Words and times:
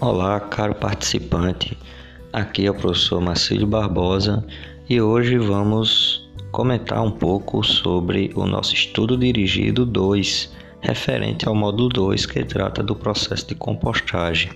Olá, 0.00 0.40
caro 0.40 0.74
participante. 0.74 1.76
Aqui 2.32 2.64
é 2.64 2.70
o 2.70 2.74
professor 2.74 3.20
Marcílio 3.20 3.66
Barbosa 3.66 4.42
e 4.88 4.98
hoje 4.98 5.36
vamos 5.36 6.26
comentar 6.50 7.02
um 7.02 7.10
pouco 7.10 7.62
sobre 7.62 8.32
o 8.34 8.46
nosso 8.46 8.72
estudo 8.72 9.14
dirigido 9.14 9.84
2, 9.84 10.56
referente 10.80 11.46
ao 11.46 11.54
módulo 11.54 11.90
2, 11.90 12.24
que 12.24 12.42
trata 12.46 12.82
do 12.82 12.96
processo 12.96 13.48
de 13.48 13.54
compostagem. 13.54 14.50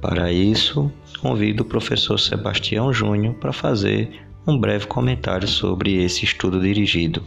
Para 0.00 0.32
isso, 0.32 0.90
convido 1.20 1.62
o 1.62 1.66
professor 1.66 2.18
Sebastião 2.18 2.90
Júnior 2.90 3.34
para 3.34 3.52
fazer 3.52 4.10
um 4.46 4.58
breve 4.58 4.86
comentário 4.86 5.46
sobre 5.46 6.02
esse 6.02 6.24
estudo 6.24 6.58
dirigido. 6.58 7.22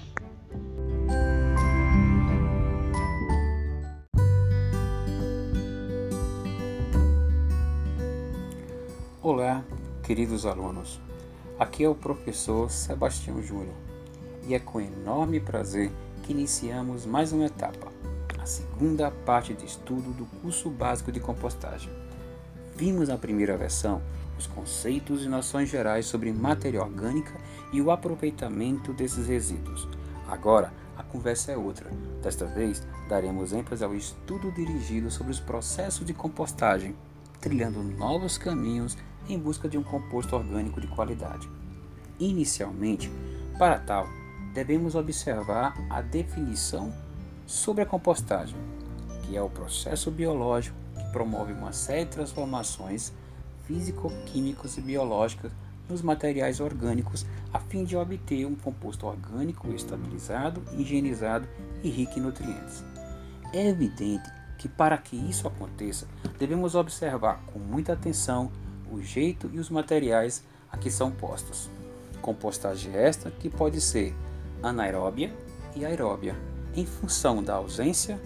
Olá, 9.25 9.63
queridos 10.03 10.45
alunos. 10.45 10.99
Aqui 11.57 11.85
é 11.85 11.87
o 11.87 11.95
professor 11.95 12.69
Sebastião 12.69 13.41
Júnior 13.41 13.73
e 14.45 14.53
é 14.53 14.59
com 14.59 14.81
enorme 14.81 15.39
prazer 15.39 15.89
que 16.23 16.33
iniciamos 16.33 17.05
mais 17.05 17.31
uma 17.31 17.45
etapa, 17.45 17.87
a 18.37 18.45
segunda 18.45 19.09
parte 19.09 19.53
de 19.53 19.65
estudo 19.65 20.11
do 20.11 20.25
curso 20.41 20.69
básico 20.69 21.09
de 21.09 21.21
compostagem. 21.21 21.89
Vimos 22.75 23.07
na 23.07 23.17
primeira 23.17 23.55
versão 23.55 24.01
os 24.37 24.45
conceitos 24.45 25.23
e 25.23 25.29
noções 25.29 25.69
gerais 25.69 26.05
sobre 26.05 26.33
matéria 26.33 26.83
orgânica 26.83 27.39
e 27.71 27.81
o 27.81 27.91
aproveitamento 27.91 28.91
desses 28.91 29.25
resíduos. 29.25 29.87
Agora, 30.27 30.73
a 30.97 31.03
conversa 31.03 31.53
é 31.53 31.57
outra. 31.57 31.89
Desta 32.21 32.45
vez, 32.45 32.85
daremos 33.07 33.53
ênfase 33.53 33.85
ao 33.85 33.95
estudo 33.95 34.51
dirigido 34.51 35.09
sobre 35.09 35.31
os 35.31 35.39
processos 35.39 36.05
de 36.05 36.13
compostagem, 36.13 36.93
trilhando 37.39 37.81
novos 37.81 38.37
caminhos 38.37 38.97
em 39.27 39.37
busca 39.37 39.67
de 39.69 39.77
um 39.77 39.83
composto 39.83 40.35
orgânico 40.35 40.81
de 40.81 40.87
qualidade. 40.87 41.49
Inicialmente, 42.19 43.11
para 43.57 43.79
tal, 43.79 44.07
devemos 44.53 44.95
observar 44.95 45.73
a 45.89 46.01
definição 46.01 46.93
sobre 47.45 47.83
a 47.83 47.85
compostagem, 47.85 48.55
que 49.23 49.35
é 49.35 49.41
o 49.41 49.49
processo 49.49 50.11
biológico 50.11 50.77
que 50.95 51.11
promove 51.11 51.53
uma 51.53 51.73
série 51.73 52.05
de 52.05 52.11
transformações 52.11 53.11
físico-químicas 53.65 54.77
e 54.77 54.81
biológicas 54.81 55.51
nos 55.89 56.01
materiais 56.01 56.59
orgânicos 56.59 57.25
a 57.53 57.59
fim 57.59 57.83
de 57.83 57.95
obter 57.95 58.45
um 58.45 58.55
composto 58.55 59.05
orgânico 59.05 59.69
estabilizado, 59.73 60.61
higienizado 60.77 61.47
e 61.83 61.89
rico 61.89 62.17
em 62.17 62.21
nutrientes. 62.21 62.83
É 63.51 63.67
evidente 63.67 64.29
que 64.57 64.67
para 64.67 64.97
que 64.97 65.15
isso 65.15 65.47
aconteça, 65.47 66.07
devemos 66.39 66.73
observar 66.73 67.43
com 67.51 67.59
muita 67.59 67.93
atenção 67.93 68.51
o 68.93 69.01
jeito 69.01 69.49
e 69.51 69.59
os 69.59 69.69
materiais 69.69 70.43
a 70.71 70.77
que 70.77 70.91
são 70.91 71.11
postos. 71.11 71.69
Compostagem 72.21 72.95
esta 72.95 73.31
que 73.31 73.49
pode 73.49 73.81
ser 73.81 74.13
anaeróbia 74.61 75.33
e 75.75 75.83
aeróbia, 75.83 76.35
em 76.75 76.85
função 76.85 77.43
da 77.43 77.55
ausência 77.55 78.19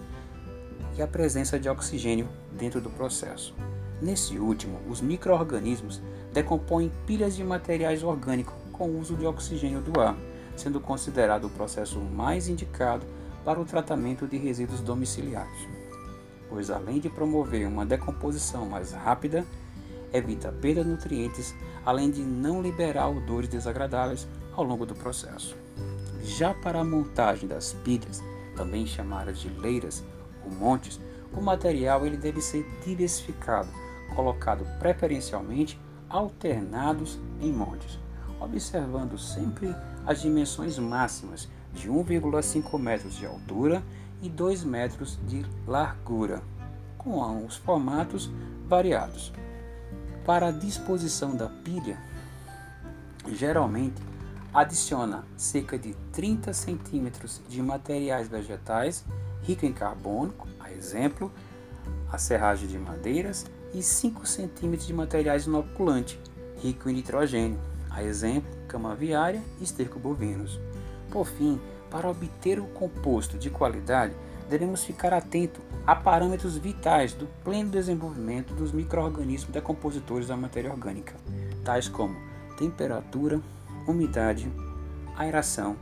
e 0.97 1.01
a 1.01 1.07
presença 1.07 1.59
de 1.59 1.69
oxigênio 1.69 2.27
dentro 2.51 2.81
do 2.81 2.89
processo. 2.89 3.55
Nesse 4.01 4.37
último, 4.37 4.79
os 4.89 5.01
microorganismos 5.01 6.01
decompõem 6.33 6.91
pilhas 7.05 7.35
de 7.35 7.43
materiais 7.43 8.03
orgânicos 8.03 8.53
com 8.71 8.99
uso 8.99 9.15
de 9.15 9.25
oxigênio 9.25 9.81
do 9.81 9.99
ar, 9.99 10.15
sendo 10.55 10.79
considerado 10.79 11.45
o 11.45 11.49
processo 11.49 11.99
mais 11.99 12.47
indicado 12.47 13.05
para 13.43 13.59
o 13.59 13.65
tratamento 13.65 14.27
de 14.27 14.37
resíduos 14.37 14.81
domiciliares, 14.81 15.67
pois 16.49 16.69
além 16.69 16.99
de 16.99 17.09
promover 17.09 17.67
uma 17.67 17.85
decomposição 17.85 18.67
mais 18.67 18.91
rápida 18.91 19.45
evita 20.13 20.49
a 20.49 20.51
perda 20.51 20.83
de 20.83 20.89
nutrientes, 20.89 21.55
além 21.85 22.09
de 22.09 22.21
não 22.21 22.61
liberar 22.61 23.09
odores 23.09 23.49
desagradáveis 23.49 24.27
ao 24.53 24.63
longo 24.63 24.85
do 24.85 24.95
processo. 24.95 25.55
Já 26.23 26.53
para 26.53 26.79
a 26.79 26.83
montagem 26.83 27.47
das 27.47 27.73
pilhas, 27.73 28.23
também 28.55 28.85
chamadas 28.85 29.39
de 29.39 29.49
leiras 29.49 30.03
ou 30.43 30.51
montes, 30.51 30.99
o 31.33 31.41
material 31.41 32.05
ele 32.05 32.17
deve 32.17 32.41
ser 32.41 32.65
diversificado, 32.83 33.69
colocado 34.15 34.65
preferencialmente 34.79 35.79
alternados 36.09 37.19
em 37.39 37.51
montes, 37.51 37.99
observando 38.39 39.17
sempre 39.17 39.75
as 40.05 40.21
dimensões 40.21 40.79
máximas 40.79 41.49
de 41.73 41.89
1,5 41.89 42.79
metros 42.79 43.15
de 43.15 43.25
altura 43.25 43.83
e 44.21 44.29
2 44.29 44.63
metros 44.63 45.19
de 45.27 45.45
largura, 45.65 46.41
com 46.97 47.45
os 47.45 47.55
formatos 47.57 48.31
variados. 48.67 49.31
Para 50.27 50.47
a 50.47 50.51
disposição 50.51 51.33
da 51.33 51.47
pilha, 51.47 51.97
geralmente 53.31 53.95
adiciona 54.53 55.23
cerca 55.37 55.79
de 55.79 55.93
30 56.11 56.51
centímetros 56.51 57.41
de 57.47 57.61
materiais 57.61 58.27
vegetais 58.27 59.05
rico 59.43 59.65
em 59.65 59.71
carbono, 59.71 60.33
a 60.59 60.69
exemplo, 60.69 61.31
a 62.11 62.17
serragem 62.17 62.67
de 62.67 62.77
madeiras, 62.77 63.45
e 63.73 63.81
5 63.81 64.27
centímetros 64.27 64.85
de 64.85 64.93
materiais 64.93 65.45
inoculantes, 65.45 66.19
rico 66.61 66.89
em 66.89 66.93
nitrogênio, 66.95 67.57
a 67.89 68.03
exemplo, 68.03 68.51
cama 68.67 68.93
viária 68.95 69.41
e 69.61 69.63
esterco 69.63 69.97
bovinos. 69.97 70.59
Por 71.09 71.25
fim, 71.25 71.57
para 71.89 72.09
obter 72.09 72.59
o 72.59 72.67
composto 72.67 73.37
de 73.37 73.49
qualidade, 73.49 74.13
devemos 74.49 74.83
ficar 74.83 75.13
atento 75.13 75.61
a 75.85 75.95
parâmetros 75.95 76.57
vitais 76.57 77.13
do 77.13 77.27
pleno 77.43 77.69
desenvolvimento 77.69 78.53
dos 78.53 78.71
micro-organismos 78.71 79.51
decompositores 79.53 80.27
da 80.27 80.37
matéria 80.37 80.71
orgânica, 80.71 81.15
tais 81.63 81.87
como 81.87 82.15
temperatura, 82.57 83.41
umidade, 83.87 84.51
aeração, 85.15 85.75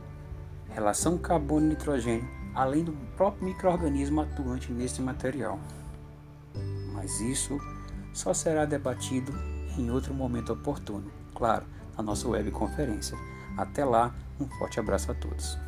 relação 0.70 1.16
carbono-nitrogênio, 1.18 2.28
além 2.54 2.84
do 2.84 2.92
próprio 3.16 3.44
microorganismo 3.44 4.20
atuante 4.20 4.72
nesse 4.72 5.00
material. 5.00 5.58
Mas 6.92 7.20
isso 7.20 7.58
só 8.12 8.32
será 8.32 8.64
debatido 8.64 9.32
em 9.78 9.90
outro 9.90 10.14
momento 10.14 10.52
oportuno, 10.52 11.10
claro, 11.34 11.66
na 11.96 12.02
nossa 12.02 12.28
webconferência. 12.28 13.16
Até 13.56 13.84
lá, 13.84 14.14
um 14.40 14.46
forte 14.58 14.80
abraço 14.80 15.10
a 15.10 15.14
todos. 15.14 15.65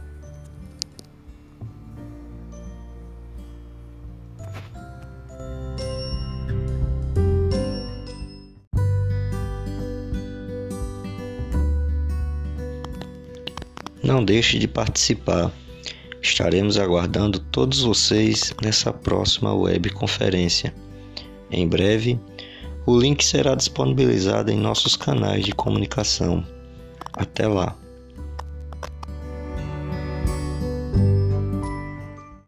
Não 14.03 14.25
deixe 14.25 14.59
de 14.59 14.69
participar. 14.69 15.53
Estaremos 16.23 16.79
aguardando 16.79 17.39
todos 17.39 17.83
vocês 17.83 18.55
nessa 18.63 18.93
próxima 18.93 19.55
web 19.55 19.91
conferência. 19.91 20.75
Em 21.51 21.67
breve, 21.67 22.19
o 22.87 22.99
link 22.99 23.25
será 23.25 23.55
disponibilizado 23.55 24.51
em 24.51 24.57
nossos 24.57 24.97
canais 24.97 25.45
de 25.45 25.53
comunicação. 25.53 26.45
Até 27.13 27.47
lá! 27.47 27.77